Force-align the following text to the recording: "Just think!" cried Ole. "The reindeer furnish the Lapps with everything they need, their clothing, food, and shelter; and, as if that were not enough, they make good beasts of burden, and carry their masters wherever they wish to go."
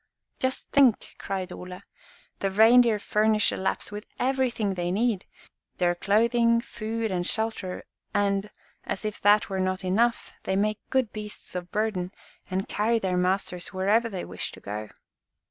"Just 0.39 0.67
think!" 0.71 1.13
cried 1.19 1.51
Ole. 1.53 1.79
"The 2.39 2.49
reindeer 2.49 2.97
furnish 2.97 3.51
the 3.51 3.57
Lapps 3.57 3.91
with 3.91 4.07
everything 4.19 4.73
they 4.73 4.89
need, 4.89 5.27
their 5.77 5.93
clothing, 5.93 6.59
food, 6.59 7.11
and 7.11 7.27
shelter; 7.27 7.83
and, 8.11 8.49
as 8.83 9.05
if 9.05 9.21
that 9.21 9.47
were 9.47 9.59
not 9.59 9.83
enough, 9.85 10.31
they 10.43 10.55
make 10.55 10.79
good 10.89 11.13
beasts 11.13 11.53
of 11.53 11.71
burden, 11.71 12.11
and 12.49 12.67
carry 12.67 12.97
their 12.97 13.15
masters 13.15 13.67
wherever 13.73 14.09
they 14.09 14.25
wish 14.25 14.51
to 14.53 14.59
go." 14.59 14.89